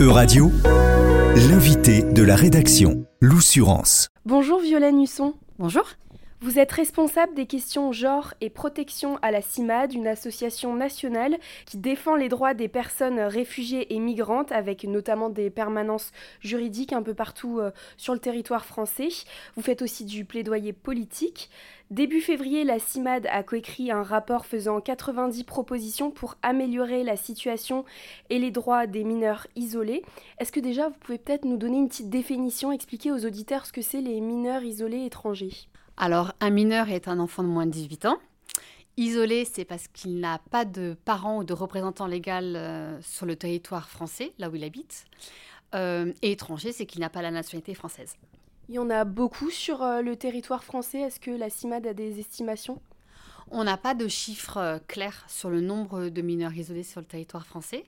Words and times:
Euradio, 0.00 0.50
l'invité 1.50 2.02
de 2.02 2.22
la 2.22 2.36
rédaction, 2.36 3.04
l'Oussurance. 3.20 4.08
Bonjour 4.24 4.60
Violaine 4.60 5.00
Husson. 5.00 5.34
Bonjour. 5.58 5.84
Vous 6.40 6.60
êtes 6.60 6.70
responsable 6.70 7.34
des 7.34 7.46
questions 7.46 7.90
genre 7.90 8.32
et 8.40 8.48
protection 8.48 9.18
à 9.22 9.32
la 9.32 9.42
CIMAD, 9.42 9.92
une 9.92 10.06
association 10.06 10.72
nationale 10.76 11.36
qui 11.66 11.78
défend 11.78 12.14
les 12.14 12.28
droits 12.28 12.54
des 12.54 12.68
personnes 12.68 13.18
réfugiées 13.18 13.92
et 13.92 13.98
migrantes, 13.98 14.52
avec 14.52 14.84
notamment 14.84 15.30
des 15.30 15.50
permanences 15.50 16.12
juridiques 16.40 16.92
un 16.92 17.02
peu 17.02 17.12
partout 17.12 17.58
euh, 17.58 17.72
sur 17.96 18.14
le 18.14 18.20
territoire 18.20 18.64
français. 18.64 19.08
Vous 19.56 19.62
faites 19.62 19.82
aussi 19.82 20.04
du 20.04 20.24
plaidoyer 20.24 20.72
politique. 20.72 21.50
Début 21.90 22.20
février, 22.20 22.62
la 22.62 22.78
CIMAD 22.78 23.26
a 23.32 23.42
coécrit 23.42 23.90
un 23.90 24.04
rapport 24.04 24.46
faisant 24.46 24.80
90 24.80 25.42
propositions 25.42 26.12
pour 26.12 26.36
améliorer 26.42 27.02
la 27.02 27.16
situation 27.16 27.84
et 28.30 28.38
les 28.38 28.52
droits 28.52 28.86
des 28.86 29.02
mineurs 29.02 29.48
isolés. 29.56 30.04
Est-ce 30.38 30.52
que 30.52 30.60
déjà 30.60 30.88
vous 30.88 30.98
pouvez 31.00 31.18
peut-être 31.18 31.46
nous 31.46 31.56
donner 31.56 31.78
une 31.78 31.88
petite 31.88 32.10
définition, 32.10 32.70
expliquer 32.70 33.10
aux 33.10 33.26
auditeurs 33.26 33.66
ce 33.66 33.72
que 33.72 33.82
c'est 33.82 34.02
les 34.02 34.20
mineurs 34.20 34.62
isolés 34.62 35.04
étrangers? 35.04 35.68
Alors, 35.98 36.32
un 36.40 36.50
mineur 36.50 36.90
est 36.90 37.08
un 37.08 37.18
enfant 37.18 37.42
de 37.42 37.48
moins 37.48 37.66
de 37.66 37.72
18 37.72 38.06
ans. 38.06 38.18
Isolé, 38.96 39.44
c'est 39.44 39.64
parce 39.64 39.88
qu'il 39.88 40.20
n'a 40.20 40.38
pas 40.50 40.64
de 40.64 40.96
parents 41.04 41.38
ou 41.38 41.44
de 41.44 41.52
représentants 41.52 42.06
légal 42.06 42.54
euh, 42.54 43.02
sur 43.02 43.26
le 43.26 43.34
territoire 43.34 43.88
français, 43.88 44.32
là 44.38 44.48
où 44.48 44.54
il 44.54 44.62
habite. 44.62 45.06
Euh, 45.74 46.12
et 46.22 46.32
étranger, 46.32 46.70
c'est 46.70 46.86
qu'il 46.86 47.00
n'a 47.00 47.10
pas 47.10 47.20
la 47.20 47.32
nationalité 47.32 47.74
française. 47.74 48.14
Il 48.68 48.76
y 48.76 48.78
en 48.78 48.90
a 48.90 49.04
beaucoup 49.04 49.50
sur 49.50 49.82
euh, 49.82 50.00
le 50.00 50.14
territoire 50.14 50.62
français. 50.62 51.00
Est-ce 51.00 51.18
que 51.18 51.32
la 51.32 51.50
CIMAD 51.50 51.84
a 51.88 51.94
des 51.94 52.20
estimations? 52.20 52.80
On 53.50 53.64
n'a 53.64 53.76
pas 53.76 53.94
de 53.94 54.06
chiffres 54.06 54.80
clairs 54.86 55.24
sur 55.26 55.50
le 55.50 55.60
nombre 55.60 56.10
de 56.10 56.22
mineurs 56.22 56.54
isolés 56.54 56.84
sur 56.84 57.00
le 57.00 57.06
territoire 57.06 57.46
français. 57.46 57.84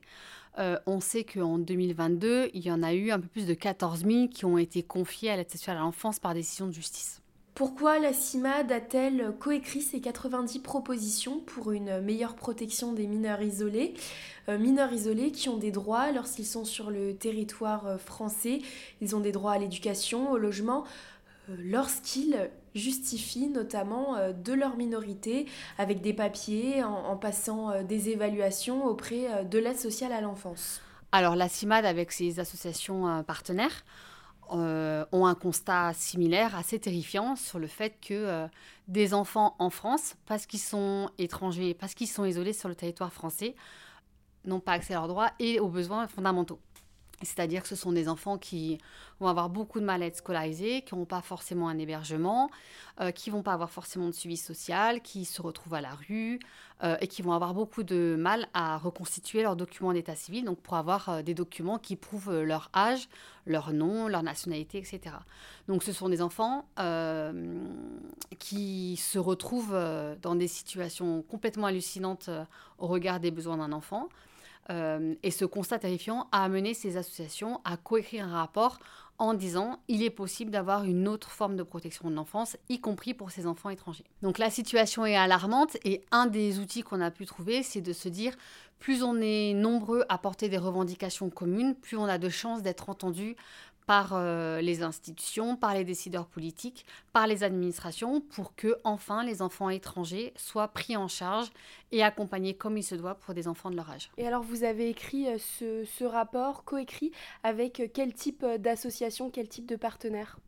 on 0.86 1.00
sait 1.00 1.24
qu'en 1.24 1.58
2022, 1.58 2.50
il 2.54 2.62
y 2.62 2.72
en 2.72 2.82
a 2.82 2.94
eu 2.94 3.10
un 3.10 3.20
peu 3.20 3.28
plus 3.28 3.46
de 3.46 3.52
14 3.52 4.04
000 4.04 4.28
qui 4.28 4.46
ont 4.46 4.56
été 4.56 4.82
confiés 4.82 5.30
à 5.30 5.36
l'aide 5.36 5.50
sexuelle 5.50 5.76
à 5.76 5.80
l'enfance 5.80 6.18
par 6.18 6.32
décision 6.32 6.66
de 6.66 6.72
justice. 6.72 7.20
Pourquoi 7.54 7.98
la 7.98 8.12
CIMAD 8.12 8.72
a-t-elle 8.72 9.34
coécrit 9.38 9.82
ces 9.82 10.00
90 10.00 10.60
propositions 10.60 11.40
pour 11.40 11.72
une 11.72 12.00
meilleure 12.00 12.34
protection 12.34 12.92
des 12.92 13.06
mineurs 13.06 13.42
isolés 13.42 13.94
euh, 14.48 14.56
Mineurs 14.56 14.92
isolés 14.92 15.30
qui 15.30 15.48
ont 15.48 15.56
des 15.56 15.70
droits 15.70 16.12
lorsqu'ils 16.12 16.46
sont 16.46 16.64
sur 16.64 16.90
le 16.90 17.14
territoire 17.14 17.86
euh, 17.86 17.98
français, 17.98 18.60
ils 19.00 19.14
ont 19.14 19.20
des 19.20 19.32
droits 19.32 19.52
à 19.52 19.58
l'éducation, 19.58 20.30
au 20.30 20.38
logement, 20.38 20.84
euh, 21.50 21.56
lorsqu'ils 21.58 22.50
justifient 22.74 23.48
notamment 23.48 24.16
de 24.32 24.52
leur 24.52 24.76
minorité 24.76 25.46
avec 25.76 26.00
des 26.00 26.12
papiers, 26.12 26.84
en, 26.84 27.16
passant 27.16 27.82
des 27.82 28.10
évaluations 28.10 28.86
auprès 28.86 29.44
de 29.44 29.58
l'aide 29.58 29.76
sociale 29.76 30.12
à 30.12 30.20
l'enfance. 30.20 30.80
Alors 31.10 31.34
la 31.34 31.48
CIMAD 31.48 31.84
avec 31.84 32.12
ses 32.12 32.38
associations 32.38 33.24
partenaires 33.24 33.84
euh, 34.52 35.04
ont 35.12 35.26
un 35.26 35.34
constat 35.34 35.92
similaire, 35.94 36.56
assez 36.56 36.78
terrifiant, 36.78 37.36
sur 37.36 37.58
le 37.58 37.66
fait 37.66 37.96
que 38.00 38.14
euh, 38.14 38.46
des 38.88 39.14
enfants 39.14 39.54
en 39.58 39.70
France, 39.70 40.16
parce 40.26 40.46
qu'ils 40.46 40.60
sont 40.60 41.10
étrangers, 41.18 41.74
parce 41.74 41.94
qu'ils 41.94 42.08
sont 42.08 42.24
isolés 42.24 42.52
sur 42.52 42.68
le 42.68 42.74
territoire 42.74 43.12
français, 43.12 43.54
n'ont 44.44 44.60
pas 44.60 44.72
accès 44.72 44.94
à 44.94 44.98
leurs 44.98 45.08
droits 45.08 45.30
et 45.38 45.60
aux 45.60 45.68
besoins 45.68 46.06
fondamentaux. 46.06 46.60
C'est-à-dire 47.22 47.62
que 47.62 47.68
ce 47.68 47.76
sont 47.76 47.92
des 47.92 48.08
enfants 48.08 48.38
qui 48.38 48.78
vont 49.20 49.28
avoir 49.28 49.50
beaucoup 49.50 49.78
de 49.78 49.84
mal 49.84 50.02
à 50.02 50.06
être 50.06 50.16
scolarisés, 50.16 50.82
qui 50.82 50.94
n'ont 50.94 51.04
pas 51.04 51.20
forcément 51.20 51.68
un 51.68 51.78
hébergement, 51.78 52.50
euh, 53.00 53.10
qui 53.10 53.28
vont 53.28 53.42
pas 53.42 53.52
avoir 53.52 53.70
forcément 53.70 54.06
de 54.06 54.12
suivi 54.12 54.38
social, 54.38 55.02
qui 55.02 55.26
se 55.26 55.42
retrouvent 55.42 55.74
à 55.74 55.82
la 55.82 55.90
rue 55.90 56.38
euh, 56.82 56.96
et 57.02 57.08
qui 57.08 57.20
vont 57.20 57.32
avoir 57.32 57.52
beaucoup 57.52 57.82
de 57.82 58.16
mal 58.18 58.48
à 58.54 58.78
reconstituer 58.78 59.42
leurs 59.42 59.54
documents 59.54 59.92
d'état 59.92 60.16
civil, 60.16 60.46
donc 60.46 60.60
pour 60.60 60.76
avoir 60.76 61.10
euh, 61.10 61.22
des 61.22 61.34
documents 61.34 61.78
qui 61.78 61.94
prouvent 61.94 62.40
leur 62.40 62.70
âge, 62.74 63.10
leur 63.44 63.74
nom, 63.74 64.08
leur 64.08 64.22
nationalité, 64.22 64.78
etc. 64.78 65.16
Donc 65.68 65.82
ce 65.82 65.92
sont 65.92 66.08
des 66.08 66.22
enfants 66.22 66.66
qui 68.38 68.96
se 68.96 69.18
retrouvent 69.18 69.78
dans 70.22 70.34
des 70.34 70.48
situations 70.48 71.22
complètement 71.22 71.66
hallucinantes 71.66 72.30
au 72.78 72.86
regard 72.86 73.18
des 73.18 73.30
besoins 73.30 73.56
d'un 73.56 73.72
enfant. 73.72 74.08
Euh, 74.68 75.14
et 75.22 75.30
ce 75.30 75.44
constat 75.44 75.78
terrifiant 75.78 76.28
a 76.32 76.44
amené 76.44 76.74
ces 76.74 76.96
associations 76.96 77.60
à 77.64 77.76
coécrire 77.76 78.26
un 78.26 78.32
rapport 78.32 78.78
en 79.18 79.34
disant 79.34 79.80
il 79.88 80.02
est 80.02 80.10
possible 80.10 80.50
d'avoir 80.50 80.84
une 80.84 81.06
autre 81.06 81.30
forme 81.30 81.54
de 81.54 81.62
protection 81.62 82.08
de 82.08 82.14
l'enfance, 82.14 82.56
y 82.68 82.80
compris 82.80 83.12
pour 83.12 83.30
ces 83.30 83.46
enfants 83.46 83.68
étrangers. 83.68 84.04
Donc 84.22 84.38
la 84.38 84.50
situation 84.50 85.04
est 85.04 85.16
alarmante 85.16 85.76
et 85.84 86.02
un 86.10 86.26
des 86.26 86.58
outils 86.58 86.82
qu'on 86.82 87.00
a 87.00 87.10
pu 87.10 87.26
trouver, 87.26 87.62
c'est 87.62 87.82
de 87.82 87.92
se 87.92 88.08
dire 88.08 88.34
plus 88.80 89.04
on 89.04 89.20
est 89.20 89.54
nombreux 89.54 90.04
à 90.08 90.18
porter 90.18 90.48
des 90.48 90.58
revendications 90.58 91.30
communes, 91.30 91.74
plus 91.76 91.96
on 91.96 92.04
a 92.04 92.18
de 92.18 92.28
chances 92.28 92.62
d'être 92.62 92.88
entendus 92.88 93.36
par 93.86 94.12
euh, 94.12 94.60
les 94.60 94.82
institutions, 94.82 95.56
par 95.56 95.74
les 95.74 95.84
décideurs 95.84 96.26
politiques, 96.26 96.86
par 97.12 97.26
les 97.26 97.42
administrations, 97.42 98.20
pour 98.20 98.54
que 98.54 98.78
enfin 98.84 99.24
les 99.24 99.42
enfants 99.42 99.68
étrangers 99.68 100.32
soient 100.36 100.68
pris 100.68 100.96
en 100.96 101.08
charge 101.08 101.50
et 101.90 102.02
accompagnés 102.02 102.54
comme 102.54 102.76
il 102.76 102.84
se 102.84 102.94
doit 102.94 103.16
pour 103.16 103.34
des 103.34 103.48
enfants 103.48 103.70
de 103.70 103.76
leur 103.76 103.90
âge. 103.90 104.10
Et 104.16 104.26
alors 104.26 104.42
vous 104.42 104.64
avez 104.64 104.88
écrit 104.88 105.26
euh, 105.28 105.38
ce, 105.38 105.84
ce 105.84 106.04
rapport, 106.04 106.64
coécrit 106.64 107.10
avec 107.42 107.80
euh, 107.80 107.88
quel 107.92 108.14
type 108.14 108.44
d'association, 108.58 109.30
quel 109.30 109.48
type 109.48 109.66
de 109.66 109.76
partenaire? 109.76 110.38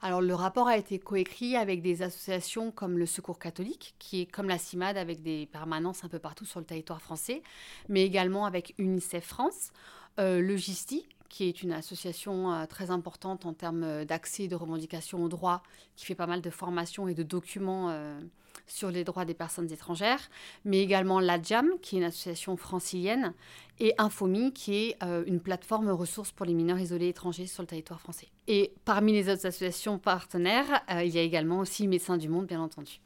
Alors 0.00 0.20
le 0.20 0.34
rapport 0.34 0.68
a 0.68 0.76
été 0.76 0.98
coécrit 0.98 1.56
avec 1.56 1.82
des 1.82 2.02
associations 2.02 2.70
comme 2.70 2.98
le 2.98 3.06
Secours 3.06 3.38
catholique, 3.38 3.94
qui 3.98 4.22
est 4.22 4.26
comme 4.26 4.48
la 4.48 4.58
CIMAD 4.58 4.96
avec 4.96 5.22
des 5.22 5.46
permanences 5.46 6.04
un 6.04 6.08
peu 6.08 6.18
partout 6.18 6.44
sur 6.44 6.60
le 6.60 6.66
territoire 6.66 7.00
français, 7.00 7.42
mais 7.88 8.04
également 8.04 8.44
avec 8.44 8.74
UNICEF 8.78 9.24
France, 9.24 9.72
euh, 10.18 10.40
le 10.40 10.56
GISTI, 10.56 11.06
qui 11.28 11.44
est 11.44 11.62
une 11.62 11.72
association 11.72 12.52
euh, 12.52 12.66
très 12.66 12.90
importante 12.90 13.46
en 13.46 13.54
termes 13.54 14.04
d'accès 14.04 14.44
et 14.44 14.48
de 14.48 14.56
revendication 14.56 15.24
aux 15.24 15.28
droits, 15.28 15.62
qui 15.96 16.04
fait 16.04 16.14
pas 16.14 16.26
mal 16.26 16.42
de 16.42 16.50
formations 16.50 17.08
et 17.08 17.14
de 17.14 17.22
documents 17.22 17.88
euh, 17.90 18.20
sur 18.66 18.90
les 18.90 19.04
droits 19.04 19.24
des 19.24 19.34
personnes 19.34 19.70
étrangères, 19.72 20.30
mais 20.64 20.80
également 20.80 21.20
l'ADJAM, 21.20 21.70
qui 21.80 21.96
est 21.96 21.98
une 21.98 22.04
association 22.04 22.56
francilienne, 22.56 23.34
et 23.80 23.94
Infomi, 23.98 24.52
qui 24.52 24.76
est 24.76 24.96
une 25.26 25.40
plateforme 25.40 25.90
ressource 25.90 26.30
pour 26.30 26.46
les 26.46 26.54
mineurs 26.54 26.78
isolés 26.78 27.08
étrangers 27.08 27.46
sur 27.46 27.62
le 27.62 27.66
territoire 27.66 28.00
français. 28.00 28.28
Et 28.46 28.72
parmi 28.84 29.12
les 29.12 29.28
autres 29.28 29.46
associations 29.46 29.98
partenaires, 29.98 30.82
il 30.90 31.08
y 31.08 31.18
a 31.18 31.22
également 31.22 31.58
aussi 31.58 31.88
Médecins 31.88 32.16
du 32.16 32.28
Monde, 32.28 32.46
bien 32.46 32.60
entendu. 32.60 33.00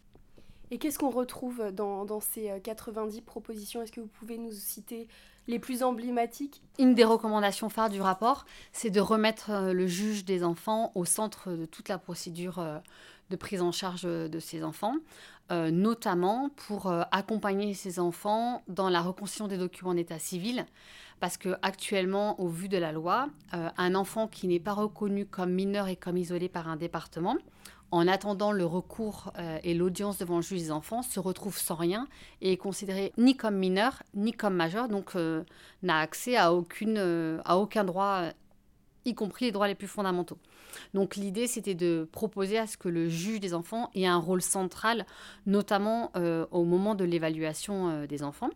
Et 0.71 0.79
qu'est-ce 0.79 0.99
qu'on 0.99 1.11
retrouve 1.11 1.71
dans, 1.73 2.05
dans, 2.05 2.21
ces 2.21 2.53
90 2.63 3.21
propositions? 3.21 3.83
Est-ce 3.83 3.93
que 3.93 4.01
vous 4.01 4.09
pouvez 4.09 4.37
nous 4.37 4.53
citer 4.53 5.07
les 5.49 5.59
plus 5.59 5.83
emblématiques 5.83 6.63
Une 6.79 6.95
des 6.95 7.05
recommandations 7.05 7.69
phares 7.69 7.91
du 7.91 8.01
rapport, 8.01 8.47
c'est 8.73 8.91
de 8.91 9.01
remettre 9.01 9.51
euh, 9.51 9.73
le 9.73 9.87
juge 9.87 10.25
des 10.25 10.45
enfants 10.45 10.93
au 10.95 11.05
centre 11.05 11.53
de 11.53 11.67
toute 11.67 11.89
la 11.89 11.99
procédure 11.99 12.59
euh, 12.59 12.79
de 13.31 13.37
prise 13.37 13.63
en 13.63 13.73
charge 13.73 14.03
de 14.03 14.39
ces 14.39 14.63
enfants, 14.63 14.95
euh, 15.51 15.73
notamment 15.73 16.51
pour 16.51 16.93
accompagner 17.11 17.75
ces 17.75 17.99
enfants 17.99 18.63
dans 18.69 18.89
la 18.89 19.01
reconstitution 19.01 19.49
des 19.49 19.59
documents 19.59 19.95
d'état 19.95 20.21
civil. 20.21 20.65
Parce 21.19 21.39
que 21.39 21.57
actuellement, 21.63 22.39
au 22.41 22.49
vu 22.49 22.69
de 22.69 22.77
la 22.77 22.93
loi, 22.93 23.29
un 23.53 23.95
enfant 23.95 24.29
qui 24.29 24.49
n'est 24.49 24.61
pas 24.61 24.75
reconnu 24.75 25.25
comme 25.25 25.51
mineur 25.51 25.89
et 25.89 25.97
comme 25.97 26.19
isolé 26.19 26.51
par 26.51 26.69
un 26.69 26.77
département, 26.77 27.39
en 27.91 28.09
attendant 28.09 28.53
le 28.53 28.65
recours 28.65 29.33
euh, 29.39 29.59
et 29.63 29.75
l'audience 29.75 30.19
devant 30.19 30.37
le 30.37 30.43
juge 30.43 30.63
des 30.63 30.71
enfants, 30.71 31.03
se 31.03 31.21
retrouve 31.21 31.57
sans 31.57 31.77
rien 31.77 32.09
et 32.41 32.53
est 32.53 32.57
considéré 32.57 33.13
ni 33.17 33.37
comme 33.37 33.57
mineur 33.57 34.03
ni 34.15 34.33
comme 34.33 34.55
majeur, 34.55 34.89
donc 34.89 35.15
euh, 35.17 35.45
n'a 35.83 35.99
accès 35.99 36.37
à, 36.37 36.53
aucune, 36.53 36.99
euh, 36.99 37.41
à 37.45 37.59
aucun 37.59 37.85
droit, 37.85 38.25
y 39.05 39.15
compris 39.15 39.47
les 39.47 39.53
droits 39.53 39.69
les 39.69 39.75
plus 39.75 39.87
fondamentaux. 39.87 40.39
Donc 40.95 41.17
l'idée, 41.17 41.47
c'était 41.47 41.75
de 41.75 42.09
proposer 42.11 42.59
à 42.59 42.67
ce 42.67 42.77
que 42.77 42.89
le 42.89 43.09
juge 43.09 43.41
des 43.41 43.55
enfants 43.55 43.91
ait 43.95 44.07
un 44.07 44.19
rôle 44.19 44.43
central, 44.43 45.07
notamment 45.47 46.13
au 46.51 46.65
moment 46.65 46.95
de 46.95 47.05
l'évaluation 47.05 48.05
des 48.05 48.23
enfants. 48.23 48.51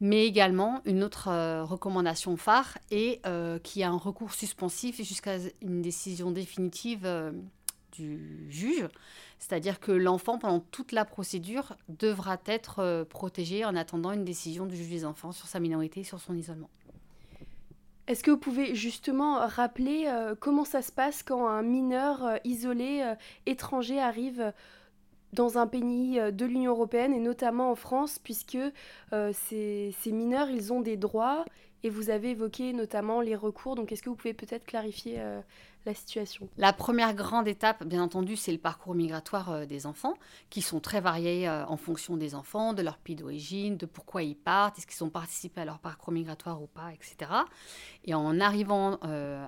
Mais 0.00 0.26
également, 0.26 0.80
une 0.84 1.04
autre 1.04 1.28
recommandation 1.62 2.36
phare 2.36 2.78
est 2.90 3.20
y 3.26 3.82
a 3.82 3.90
un 3.90 3.96
recours 3.96 4.32
suspensif 4.32 4.96
jusqu'à 5.02 5.36
une 5.60 5.82
décision 5.82 6.30
définitive 6.30 7.06
du 7.92 8.46
juge, 8.50 8.88
c'est-à-dire 9.38 9.80
que 9.80 9.92
l'enfant, 9.92 10.38
pendant 10.38 10.60
toute 10.60 10.92
la 10.92 11.04
procédure, 11.04 11.76
devra 11.88 12.38
être 12.46 12.78
euh, 12.80 13.04
protégé 13.04 13.64
en 13.64 13.76
attendant 13.76 14.12
une 14.12 14.24
décision 14.24 14.66
du 14.66 14.76
juge 14.76 14.88
des 14.88 15.04
enfants 15.04 15.32
sur 15.32 15.46
sa 15.46 15.60
minorité 15.60 16.00
et 16.00 16.04
sur 16.04 16.20
son 16.20 16.34
isolement. 16.34 16.70
Est-ce 18.08 18.22
que 18.22 18.30
vous 18.30 18.38
pouvez 18.38 18.74
justement 18.74 19.46
rappeler 19.46 20.04
euh, 20.06 20.34
comment 20.38 20.64
ça 20.64 20.82
se 20.82 20.90
passe 20.90 21.22
quand 21.22 21.46
un 21.46 21.62
mineur 21.62 22.24
euh, 22.24 22.36
isolé 22.44 23.04
étranger 23.46 24.00
arrive 24.00 24.52
dans 25.32 25.58
un 25.58 25.66
pays 25.66 26.20
de 26.32 26.44
l'Union 26.44 26.72
européenne 26.72 27.14
et 27.14 27.20
notamment 27.20 27.70
en 27.70 27.74
France, 27.74 28.18
puisque 28.18 28.58
ces, 29.10 29.94
ces, 29.98 30.12
mineurs, 30.12 30.50
ils 30.50 30.72
ont 30.72 30.80
des 30.80 30.96
droits 30.96 31.44
Et 31.84 31.90
vous 31.90 32.10
avez 32.10 32.30
évoqué 32.30 32.72
notamment 32.72 33.20
les 33.20 33.34
recours, 33.34 33.74
donc 33.74 33.90
est-ce 33.92 34.02
que 34.02 34.08
vous 34.08 34.16
pouvez 34.16 34.34
peut-être 34.34 34.64
clarifier 34.64 35.20
la 35.84 35.94
situation? 35.94 36.48
La 36.56 36.72
première 36.72 37.14
grande 37.14 37.48
étape, 37.48 37.84
bien 37.84 38.02
entendu, 38.02 38.36
c'est 38.36 38.52
le 38.52 38.58
parcours 38.58 38.94
migratoire 38.94 39.50
euh, 39.50 39.66
des 39.66 39.86
enfants, 39.86 40.14
qui 40.50 40.62
sont 40.62 40.80
très 40.80 41.00
variés 41.00 41.48
euh, 41.48 41.66
en 41.66 41.76
fonction 41.76 42.16
des 42.16 42.34
enfants, 42.34 42.72
de 42.72 42.82
leur 42.82 42.98
pays 42.98 43.16
d'origine, 43.16 43.76
de 43.76 43.86
pourquoi 43.86 44.22
ils 44.22 44.36
partent, 44.36 44.78
est-ce 44.78 44.86
qu'ils 44.86 45.02
ont 45.04 45.10
participé 45.10 45.62
à 45.62 45.64
leur 45.64 45.78
parcours 45.78 46.12
migratoire 46.12 46.62
ou 46.62 46.66
pas, 46.66 46.92
etc. 46.92 47.30
Et 48.04 48.14
en 48.14 48.40
arrivant 48.40 48.98
euh, 49.04 49.44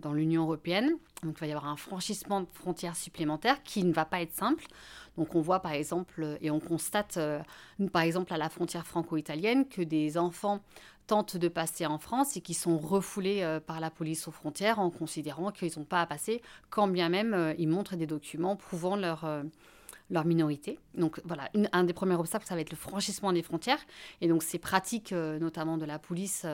dans 0.00 0.12
l'Union 0.12 0.42
européenne, 0.42 0.96
donc 1.22 1.36
il 1.36 1.40
va 1.40 1.46
y 1.46 1.52
avoir 1.52 1.66
un 1.66 1.76
franchissement 1.76 2.40
de 2.40 2.46
frontières 2.52 2.96
supplémentaires 2.96 3.62
qui 3.62 3.84
ne 3.84 3.92
va 3.92 4.04
pas 4.04 4.20
être 4.20 4.34
simple. 4.34 4.64
Donc 5.16 5.34
on 5.34 5.40
voit 5.40 5.60
par 5.60 5.72
exemple, 5.72 6.36
et 6.42 6.50
on 6.50 6.60
constate 6.60 7.18
par 7.90 8.02
exemple 8.02 8.34
à 8.34 8.36
la 8.36 8.50
frontière 8.50 8.86
franco-italienne 8.86 9.66
que 9.66 9.80
des 9.80 10.18
enfants 10.18 10.60
tentent 11.06 11.36
de 11.36 11.48
passer 11.48 11.86
en 11.86 11.98
France 11.98 12.36
et 12.36 12.40
qui 12.40 12.54
sont 12.54 12.78
refoulés 12.78 13.42
euh, 13.42 13.60
par 13.60 13.80
la 13.80 13.90
police 13.90 14.26
aux 14.28 14.32
frontières 14.32 14.78
en 14.78 14.90
considérant 14.90 15.52
qu'ils 15.52 15.72
n'ont 15.76 15.84
pas 15.84 16.02
à 16.02 16.06
passer, 16.06 16.42
quand 16.70 16.88
bien 16.88 17.08
même 17.08 17.34
euh, 17.34 17.54
ils 17.58 17.68
montrent 17.68 17.96
des 17.96 18.06
documents 18.06 18.56
prouvant 18.56 18.96
leur, 18.96 19.24
euh, 19.24 19.42
minorité. 20.10 20.78
Donc 20.94 21.20
voilà, 21.24 21.48
un 21.72 21.84
des 21.84 21.92
premiers 21.92 22.14
obstacles, 22.14 22.46
ça 22.46 22.54
va 22.54 22.60
être 22.60 22.70
le 22.70 22.76
franchissement 22.76 23.32
des 23.32 23.42
frontières. 23.42 23.80
Et 24.20 24.28
donc 24.28 24.42
ces 24.42 24.58
pratiques, 24.58 25.10
notamment 25.10 25.78
de 25.78 25.84
la 25.84 25.98
police 25.98 26.46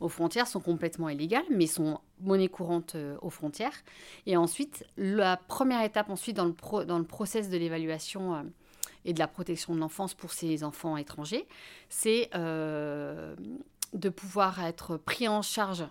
aux 0.00 0.08
frontières, 0.08 0.48
sont 0.48 0.58
complètement 0.58 1.08
illégales, 1.08 1.44
mais 1.48 1.68
sont 1.68 2.00
monnaie 2.20 2.48
courante 2.48 2.96
aux 3.20 3.30
frontières. 3.30 3.84
Et 4.26 4.36
ensuite, 4.36 4.84
la 4.96 5.36
première 5.36 5.84
étape 5.84 6.10
ensuite 6.10 6.36
dans 6.36 6.46
le, 6.46 6.54
pro, 6.54 6.82
process 7.04 7.48
de 7.50 7.56
l'évaluation 7.56 8.50
et 9.04 9.12
de 9.12 9.18
la 9.20 9.28
protection 9.28 9.76
de 9.76 9.78
l'enfance 9.78 10.14
pour 10.14 10.32
ces 10.32 10.64
enfants 10.64 10.96
étrangers, 10.96 11.46
c'est 11.88 12.30
de 13.92 14.08
pouvoir 14.08 14.62
être 14.64 14.96
pris 14.96 15.28
en 15.28 15.42
charge, 15.42 15.84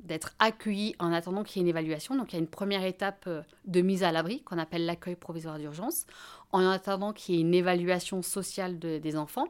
d'être 0.00 0.34
accueilli 0.38 0.94
en 0.98 1.12
attendant 1.12 1.42
qu'il 1.42 1.56
y 1.56 1.60
ait 1.60 1.62
une 1.64 1.68
évaluation. 1.68 2.16
Donc 2.16 2.32
il 2.32 2.36
y 2.36 2.38
a 2.38 2.40
une 2.40 2.48
première 2.48 2.84
étape 2.84 3.24
euh, 3.26 3.42
de 3.66 3.80
mise 3.80 4.02
à 4.02 4.12
l'abri 4.12 4.42
qu'on 4.42 4.58
appelle 4.58 4.86
l'accueil 4.86 5.16
provisoire 5.16 5.58
d'urgence, 5.58 6.06
en 6.52 6.66
attendant 6.68 7.12
qu'il 7.12 7.34
y 7.34 7.38
ait 7.38 7.40
une 7.42 7.54
évaluation 7.54 8.22
sociale 8.22 8.78
des 8.78 9.16
enfants. 9.16 9.48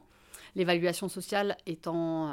L'évaluation 0.55 1.09
sociale 1.09 1.57
étant 1.67 2.29
euh, 2.29 2.33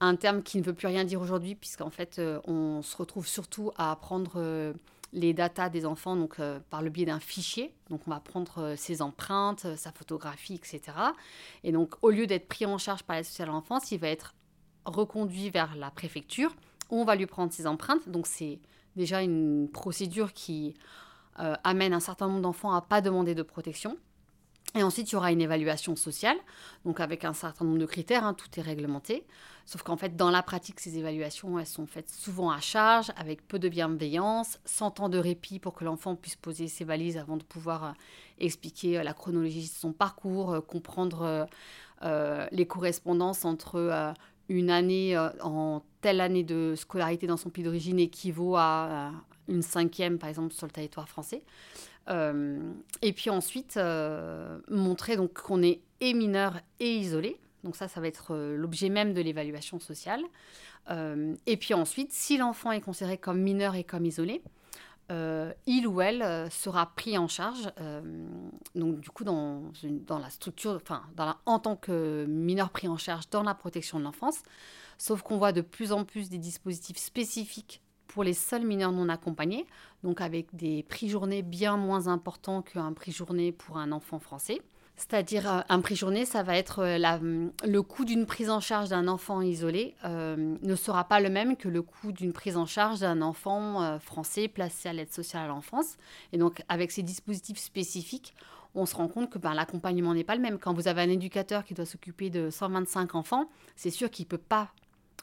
un 0.00 0.16
terme 0.16 0.42
qui 0.42 0.58
ne 0.58 0.62
veut 0.62 0.74
plus 0.74 0.88
rien 0.88 1.04
dire 1.04 1.20
aujourd'hui, 1.20 1.54
puisqu'en 1.54 1.90
fait 1.90 2.18
euh, 2.18 2.40
on 2.44 2.82
se 2.82 2.96
retrouve 2.96 3.26
surtout 3.26 3.70
à 3.76 3.94
prendre 3.96 4.74
les 5.12 5.32
datas 5.32 5.68
des 5.68 5.86
enfants 5.86 6.16
donc, 6.16 6.38
par 6.68 6.82
le 6.82 6.90
biais 6.90 7.06
d'un 7.06 7.20
fichier. 7.20 7.72
Donc 7.90 8.02
on 8.06 8.10
va 8.10 8.20
prendre 8.20 8.74
ses 8.76 9.00
empreintes, 9.00 9.76
sa 9.76 9.92
photographie, 9.92 10.54
etc. 10.54 10.80
Et 11.64 11.72
donc 11.72 11.94
au 12.02 12.10
lieu 12.10 12.26
d'être 12.26 12.48
pris 12.48 12.66
en 12.66 12.76
charge 12.76 13.04
par 13.04 13.16
la 13.16 13.22
sociale 13.22 13.48
à 13.48 13.52
l'enfance, 13.52 13.92
il 13.92 13.98
va 13.98 14.08
être 14.08 14.34
reconduit 14.86 15.50
vers 15.50 15.76
la 15.76 15.90
préfecture. 15.90 16.54
On 16.90 17.04
va 17.04 17.16
lui 17.16 17.26
prendre 17.26 17.52
ses 17.52 17.66
empreintes. 17.66 18.08
Donc 18.08 18.26
c'est 18.26 18.60
déjà 18.96 19.22
une 19.22 19.68
procédure 19.70 20.32
qui 20.32 20.74
euh, 21.38 21.54
amène 21.64 21.92
un 21.92 22.00
certain 22.00 22.28
nombre 22.28 22.40
d'enfants 22.40 22.72
à 22.72 22.80
pas 22.80 23.00
demander 23.00 23.34
de 23.34 23.42
protection. 23.42 23.96
Et 24.74 24.82
ensuite, 24.82 25.10
il 25.10 25.14
y 25.14 25.16
aura 25.16 25.32
une 25.32 25.40
évaluation 25.40 25.96
sociale, 25.96 26.36
donc 26.84 27.00
avec 27.00 27.24
un 27.24 27.32
certain 27.32 27.64
nombre 27.64 27.78
de 27.78 27.86
critères, 27.86 28.24
hein, 28.24 28.34
tout 28.34 28.48
est 28.58 28.62
réglementé. 28.62 29.24
Sauf 29.64 29.82
qu'en 29.82 29.96
fait, 29.96 30.16
dans 30.16 30.30
la 30.30 30.42
pratique, 30.42 30.80
ces 30.80 30.98
évaluations, 30.98 31.58
elles 31.58 31.66
sont 31.66 31.86
faites 31.86 32.10
souvent 32.10 32.50
à 32.50 32.60
charge, 32.60 33.10
avec 33.16 33.46
peu 33.46 33.58
de 33.58 33.68
bienveillance, 33.68 34.58
sans 34.64 34.90
temps 34.90 35.08
de 35.08 35.18
répit 35.18 35.60
pour 35.60 35.72
que 35.72 35.84
l'enfant 35.84 36.14
puisse 36.14 36.36
poser 36.36 36.68
ses 36.68 36.84
valises 36.84 37.16
avant 37.16 37.36
de 37.36 37.42
pouvoir 37.42 37.84
euh, 37.84 37.92
expliquer 38.38 38.98
euh, 38.98 39.02
la 39.02 39.14
chronologie 39.14 39.62
de 39.62 39.74
son 39.74 39.92
parcours, 39.92 40.64
comprendre 40.66 41.46
les 42.52 42.66
correspondances 42.66 43.46
entre 43.46 44.14
une 44.48 44.70
année 44.70 45.16
euh, 45.16 45.28
en 45.42 45.82
telle 46.00 46.20
année 46.20 46.44
de 46.44 46.74
scolarité 46.76 47.26
dans 47.26 47.36
son 47.36 47.50
pays 47.50 47.64
d'origine 47.64 47.98
équivaut 47.98 48.56
à 48.56 48.88
euh, 48.90 49.10
une 49.48 49.62
cinquième, 49.62 50.18
par 50.18 50.28
exemple, 50.28 50.52
sur 50.52 50.66
le 50.66 50.72
territoire 50.72 51.08
français. 51.08 51.42
Euh, 52.08 52.60
et 53.02 53.12
puis 53.12 53.30
ensuite, 53.30 53.78
montrer 54.68 55.16
qu'on 55.34 55.62
est 55.62 55.80
et 56.00 56.14
mineur 56.14 56.60
et 56.78 56.94
isolé. 56.96 57.38
Donc 57.64 57.74
ça, 57.74 57.88
ça 57.88 58.00
va 58.00 58.06
être 58.06 58.36
l'objet 58.36 58.88
même 58.88 59.12
de 59.12 59.20
l'évaluation 59.20 59.80
sociale. 59.80 60.22
et 60.88 61.56
puis 61.56 61.74
ensuite, 61.74 62.12
si 62.12 62.36
l'enfant 62.36 62.70
est 62.70 62.80
considéré 62.80 63.18
comme 63.18 63.40
mineur 63.40 63.74
et 63.74 63.82
comme 63.82 64.04
isolé, 64.04 64.40
euh, 65.12 65.52
il 65.66 65.86
ou 65.86 66.00
elle 66.00 66.22
euh, 66.22 66.50
sera 66.50 66.86
pris 66.86 67.16
en 67.16 67.28
charge, 67.28 67.70
euh, 67.80 68.00
donc 68.74 68.98
du 68.98 69.08
coup 69.10 69.22
dans, 69.22 69.70
la 70.08 70.30
structure, 70.30 70.72
enfin 70.72 71.02
dans 71.14 71.36
en 71.46 71.60
tant 71.60 71.76
que 71.76 72.26
mineur 72.28 72.70
pris 72.70 72.88
en 72.88 72.96
charge 72.96 73.30
dans 73.30 73.44
la 73.44 73.54
protection 73.54 74.00
de 74.00 74.04
l'enfance, 74.04 74.42
sauf 74.98 75.22
qu'on 75.22 75.38
voit 75.38 75.52
de 75.52 75.60
plus 75.60 75.92
en 75.92 76.04
plus 76.04 76.28
des 76.28 76.38
dispositifs 76.38 76.96
spécifiques 76.96 77.82
pour 78.08 78.24
les 78.24 78.32
seuls 78.32 78.64
mineurs 78.64 78.90
non 78.90 79.08
accompagnés, 79.08 79.66
donc 80.02 80.20
avec 80.20 80.54
des 80.56 80.82
prix 80.82 81.08
journées 81.08 81.42
bien 81.42 81.76
moins 81.76 82.08
importants 82.08 82.62
qu'un 82.62 82.92
prix 82.92 83.12
journée 83.12 83.52
pour 83.52 83.78
un 83.78 83.92
enfant 83.92 84.18
français. 84.18 84.60
C'est-à-dire 84.96 85.52
euh, 85.52 85.60
un 85.68 85.80
prix 85.80 85.94
journée, 85.94 86.24
ça 86.24 86.42
va 86.42 86.56
être 86.56 86.78
euh, 86.80 86.98
la, 86.98 87.16
hum, 87.16 87.52
le 87.64 87.82
coût 87.82 88.04
d'une 88.04 88.24
prise 88.24 88.48
en 88.48 88.60
charge 88.60 88.88
d'un 88.88 89.08
enfant 89.08 89.42
isolé 89.42 89.94
euh, 90.04 90.56
ne 90.60 90.74
sera 90.74 91.04
pas 91.04 91.20
le 91.20 91.28
même 91.28 91.56
que 91.56 91.68
le 91.68 91.82
coût 91.82 92.12
d'une 92.12 92.32
prise 92.32 92.56
en 92.56 92.66
charge 92.66 93.00
d'un 93.00 93.20
enfant 93.20 93.98
français 94.00 94.48
placé 94.48 94.88
à 94.88 94.92
l'aide 94.92 95.12
sociale 95.12 95.44
à 95.44 95.48
l'enfance. 95.48 95.96
Et 96.32 96.38
donc 96.38 96.62
avec 96.68 96.90
ces 96.90 97.02
dispositifs 97.02 97.58
spécifiques, 97.58 98.34
on 98.74 98.86
se 98.86 98.94
rend 98.96 99.08
compte 99.08 99.30
que 99.30 99.38
ben, 99.38 99.54
l'accompagnement 99.54 100.14
n'est 100.14 100.24
pas 100.24 100.34
le 100.34 100.40
même. 100.40 100.58
Quand 100.58 100.72
vous 100.72 100.88
avez 100.88 101.02
un 101.02 101.10
éducateur 101.10 101.64
qui 101.64 101.74
doit 101.74 101.86
s'occuper 101.86 102.30
de 102.30 102.50
125 102.50 103.14
enfants, 103.14 103.48
c'est 103.74 103.90
sûr 103.90 104.10
qu'il 104.10 104.24
ne 104.24 104.30
peut 104.30 104.38
pas 104.38 104.70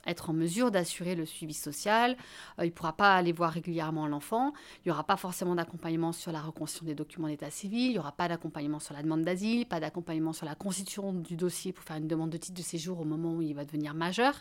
être 0.06 0.30
en 0.30 0.34
mesure 0.34 0.72
d'assurer 0.72 1.16
le 1.16 1.26
suivi 1.26 1.54
social. 1.54 2.18
Euh, 2.60 2.66
il 2.66 2.70
ne 2.70 2.74
pourra 2.74 2.94
pas 2.94 3.16
aller 3.16 3.32
voir 3.32 3.52
régulièrement 3.52 4.08
l'enfant. 4.08 4.54
Il 4.78 4.88
n'y 4.88 4.92
aura 4.92 5.04
pas 5.04 5.18
forcément 5.18 5.56
d'accompagnement 5.56 6.12
sur 6.12 6.32
la 6.32 6.42
reconstitution 6.42 6.86
des 6.86 6.96
documents 6.96 7.28
d'état 7.28 7.50
civil. 7.50 7.88
Il 7.88 7.94
n'y 7.94 8.00
aura 8.00 8.12
pas 8.12 8.28
d'accompagnement 8.28 8.80
sur 8.80 8.94
la 8.94 9.04
demande 9.04 9.24
d'asile, 9.24 9.66
pas 9.66 9.80
d'accompagnement 9.80 10.34
sur 10.34 10.46
la 10.46 10.56
constitution 10.56 11.14
du 11.14 11.36
dossier 11.36 11.74
pour 11.74 11.84
faire 11.84 11.98
une 11.98 12.08
demande 12.08 12.30
de 12.30 12.38
titre 12.38 12.58
de 12.58 12.64
séjour 12.64 13.00
au 13.00 13.06
moment 13.06 13.34
où 13.34 13.42
il 13.42 13.54
va 13.54 13.66
devenir 13.66 13.94
majeur. 13.94 14.34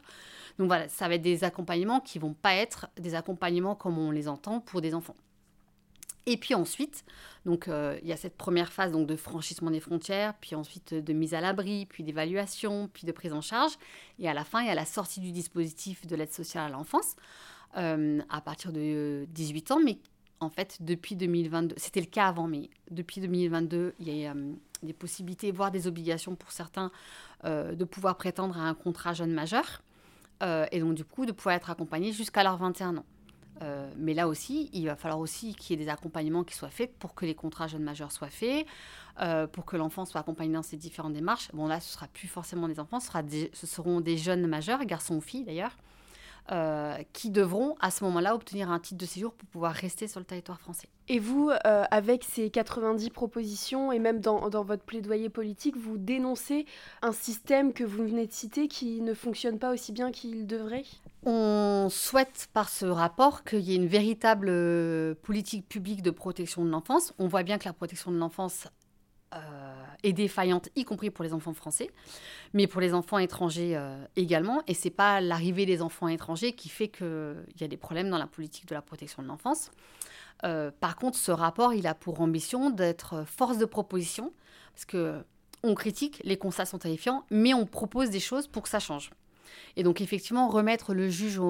Donc 0.58 0.66
voilà, 0.66 0.88
ça 0.88 1.08
va 1.08 1.14
être 1.14 1.22
des 1.22 1.44
accompagnements 1.44 2.00
qui 2.00 2.18
vont 2.18 2.34
pas 2.34 2.54
être 2.54 2.88
des 2.98 3.14
accompagnements 3.14 3.74
comme 3.74 3.98
on 3.98 4.10
les 4.10 4.28
entend 4.28 4.60
pour 4.60 4.80
des 4.80 4.94
enfants. 4.94 5.16
Et 6.26 6.36
puis 6.36 6.54
ensuite, 6.54 7.04
donc 7.44 7.66
euh, 7.66 7.98
il 8.02 8.08
y 8.08 8.12
a 8.12 8.16
cette 8.16 8.36
première 8.36 8.72
phase 8.72 8.92
donc 8.92 9.08
de 9.08 9.16
franchissement 9.16 9.70
des 9.70 9.80
frontières, 9.80 10.34
puis 10.40 10.54
ensuite 10.54 10.94
de 10.94 11.12
mise 11.12 11.34
à 11.34 11.40
l'abri, 11.40 11.86
puis 11.86 12.04
d'évaluation, 12.04 12.88
puis 12.92 13.06
de 13.06 13.12
prise 13.12 13.32
en 13.32 13.40
charge, 13.40 13.72
et 14.20 14.28
à 14.28 14.34
la 14.34 14.44
fin 14.44 14.60
il 14.60 14.69
y 14.69 14.70
a 14.70 14.74
la 14.74 14.84
sortie 14.84 15.20
du 15.20 15.32
dispositif 15.32 16.06
de 16.06 16.14
l'aide 16.14 16.32
sociale 16.32 16.66
à 16.66 16.69
l'enfance 16.69 17.16
euh, 17.76 18.20
à 18.30 18.40
partir 18.40 18.72
de 18.72 19.26
18 19.30 19.72
ans, 19.72 19.80
mais 19.84 19.98
en 20.38 20.48
fait 20.48 20.78
depuis 20.80 21.16
2022, 21.16 21.74
c'était 21.76 22.00
le 22.00 22.06
cas 22.06 22.28
avant, 22.28 22.46
mais 22.46 22.70
depuis 22.92 23.20
2022 23.20 23.94
il 23.98 24.16
y 24.16 24.24
a 24.24 24.34
euh, 24.34 24.52
des 24.84 24.92
possibilités, 24.92 25.50
voire 25.50 25.72
des 25.72 25.88
obligations 25.88 26.36
pour 26.36 26.52
certains 26.52 26.90
de 27.44 27.84
pouvoir 27.84 28.16
prétendre 28.16 28.56
à 28.56 28.62
un 28.62 28.74
contrat 28.74 29.14
jeune 29.14 29.32
majeur, 29.32 29.82
et 30.42 30.78
donc 30.78 30.94
du 30.94 31.04
coup 31.04 31.26
de 31.26 31.32
pouvoir 31.32 31.56
être 31.56 31.70
accompagné 31.70 32.12
jusqu'à 32.12 32.44
leurs 32.44 32.56
21 32.56 32.98
ans. 32.98 33.04
Euh, 33.62 33.90
mais 33.96 34.14
là 34.14 34.28
aussi, 34.28 34.70
il 34.72 34.86
va 34.86 34.96
falloir 34.96 35.20
aussi 35.20 35.54
qu'il 35.54 35.78
y 35.78 35.81
ait 35.81 35.84
des 35.84 35.90
accompagnements 35.90 36.44
qui 36.44 36.54
soient 36.54 36.70
faits 36.70 36.92
pour 36.98 37.14
que 37.14 37.24
les 37.24 37.34
contrats 37.34 37.66
jeunes 37.66 37.82
majeurs 37.82 38.12
soient 38.12 38.28
faits, 38.28 38.66
euh, 39.20 39.46
pour 39.46 39.64
que 39.64 39.76
l'enfant 39.76 40.04
soit 40.04 40.20
accompagné 40.20 40.52
dans 40.52 40.62
ces 40.62 40.76
différentes 40.76 41.12
démarches. 41.12 41.50
Bon, 41.52 41.66
là, 41.66 41.81
ce 41.81 41.92
sera 41.92 42.08
plus 42.08 42.28
forcément 42.28 42.69
des 42.69 42.81
enfants, 42.81 42.98
ce, 43.00 43.66
seront 43.66 44.00
des 44.00 44.16
jeunes 44.16 44.46
majeurs, 44.46 44.84
garçons 44.84 45.16
ou 45.16 45.20
filles 45.20 45.44
d'ailleurs, 45.44 45.76
euh, 46.50 46.96
qui 47.12 47.31
devront 47.31 47.76
à 47.81 47.92
ce 47.92 48.02
moment-là 48.04 48.34
obtenir 48.34 48.70
un 48.70 48.81
titre 48.81 49.00
de 49.00 49.06
séjour 49.06 49.32
pour 49.32 49.48
pouvoir 49.48 49.72
rester 49.72 50.08
sur 50.08 50.19
le 50.19 50.26
territoire 50.26 50.58
français. 50.58 50.88
Et 51.08 51.20
vous, 51.20 51.50
avec 51.62 52.24
ces 52.24 52.50
90 52.50 53.10
propositions 53.10 53.92
et 53.92 53.98
même 53.98 54.20
dans, 54.20 54.48
votre 54.48 54.82
plaidoyer 54.82 55.28
politique, 55.28 55.76
vous 55.76 55.98
dénoncez 55.98 56.66
un 57.02 57.12
système 57.12 57.72
que 57.72 57.84
vous 57.84 58.06
venez 58.06 58.26
de 58.26 58.32
citer 58.32 58.66
qui 58.66 59.02
ne 59.02 59.14
fonctionne 59.14 59.58
pas 59.58 59.72
aussi 59.72 59.92
bien 59.92 60.10
qu'il 60.10 60.46
devrait? 60.46 60.84
On 61.24 61.88
souhaite 61.91 62.48
par 62.52 62.69
ce 62.69 62.84
rapport 62.86 63.44
qu'il 63.44 63.60
y 63.60 63.72
ait 63.72 63.76
une 63.76 63.86
véritable 63.86 64.48
euh, 64.50 65.14
politique 65.22 65.69
publique 65.69 66.02
de 66.02 66.10
protection 66.10 66.64
de 66.64 66.70
l'enfance. 66.70 67.14
On 67.19 67.29
voit 67.29 67.44
bien 67.44 67.58
que 67.58 67.64
la 67.64 67.72
protection 67.72 68.10
de 68.10 68.17
l'enfance 68.17 68.67
est 70.02 70.12
défaillante, 70.12 70.69
y 70.76 70.84
compris 70.84 71.10
pour 71.10 71.24
les 71.24 71.32
enfants 71.32 71.55
français, 71.55 71.91
mais 72.55 72.67
pour 72.67 72.81
les 72.81 72.94
enfants 72.94 73.19
étrangers 73.19 73.76
euh, 73.76 74.05
également. 74.17 74.62
Et 74.67 74.74
c'est 74.74 74.91
pas 74.91 75.20
l'arrivée 75.20 75.67
des 75.67 75.82
enfants 75.82 76.08
étrangers 76.08 76.52
qui 76.52 76.69
fait 76.69 76.88
qu'il 76.88 77.44
y 77.60 77.64
a 77.64 77.69
des 77.69 77.76
problèmes 77.76 78.10
dans 78.10 78.19
la 78.19 78.26
politique 78.26 78.67
de 78.67 78.74
la 78.74 78.82
protection 78.82 79.22
de 79.22 79.29
l'enfance. 79.29 79.70
Euh, 80.44 80.70
par 80.81 80.96
contre, 80.96 81.19
ce 81.19 81.31
rapport, 81.31 81.72
il 81.72 81.86
a 81.86 81.94
pour 81.94 82.20
ambition 82.20 82.70
d'être 82.70 83.24
force 83.26 83.58
de 83.58 83.64
proposition, 83.64 84.32
parce 84.74 84.84
que 84.84 85.22
on 85.64 85.74
critique, 85.76 86.20
les 86.24 86.36
constats 86.36 86.67
sont 86.67 86.79
terrifiants, 86.79 87.24
mais 87.31 87.55
on 87.55 87.67
propose 87.67 88.10
des 88.10 88.19
choses 88.19 88.48
pour 88.48 88.64
que 88.64 88.69
ça 88.69 88.81
change. 88.81 89.10
Et 89.76 89.82
donc 89.82 90.00
effectivement, 90.00 90.48
remettre 90.48 90.94
le 90.94 91.08
juge, 91.08 91.40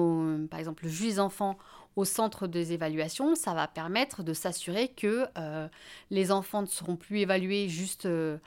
par 0.49 0.59
exemple 0.59 0.85
le 0.85 0.89
juge 0.89 1.19
enfant 1.19 1.57
au 1.95 2.05
centre 2.05 2.47
des 2.47 2.73
évaluations, 2.73 3.35
ça 3.35 3.53
va 3.53 3.67
permettre 3.67 4.23
de 4.23 4.33
s'assurer 4.33 4.87
que 4.89 5.25
euh, 5.37 5.67
les 6.09 6.31
enfants 6.31 6.61
ne 6.61 6.67
seront 6.67 6.95
plus 6.95 7.19
évalués 7.19 7.69
juste 7.69 8.05
euh, 8.05 8.37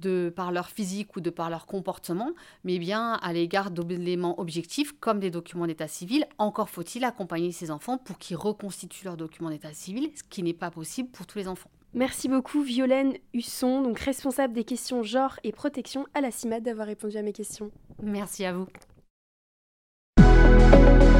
de 0.00 0.32
par 0.34 0.52
leur 0.52 0.68
physique 0.68 1.14
ou 1.16 1.20
de 1.20 1.30
par 1.30 1.50
leur 1.50 1.66
comportement, 1.66 2.30
mais 2.64 2.78
bien 2.78 3.14
à 3.14 3.32
l'égard 3.32 3.70
d'éléments 3.70 4.40
objectifs 4.40 4.92
comme 4.98 5.20
des 5.20 5.30
documents 5.30 5.66
d'état 5.66 5.88
civil. 5.88 6.26
Encore 6.38 6.68
faut-il 6.68 7.04
accompagner 7.04 7.52
ces 7.52 7.70
enfants 7.70 7.98
pour 7.98 8.18
qu'ils 8.18 8.36
reconstituent 8.36 9.04
leurs 9.04 9.16
documents 9.16 9.50
d'état 9.50 9.72
civil, 9.72 10.10
ce 10.14 10.22
qui 10.24 10.42
n'est 10.42 10.54
pas 10.54 10.70
possible 10.70 11.10
pour 11.10 11.26
tous 11.26 11.38
les 11.38 11.48
enfants. 11.48 11.70
Merci 11.92 12.28
beaucoup 12.28 12.62
Violaine 12.62 13.14
Husson, 13.34 13.82
donc 13.82 14.00
responsable 14.00 14.52
des 14.52 14.64
questions 14.64 15.04
genre 15.04 15.38
et 15.44 15.52
protection 15.52 16.06
à 16.12 16.20
la 16.20 16.32
CIMAD 16.32 16.64
d'avoir 16.64 16.88
répondu 16.88 17.16
à 17.16 17.22
mes 17.22 17.32
questions. 17.32 17.70
Merci 18.02 18.44
à 18.44 18.52
vous. 18.52 18.66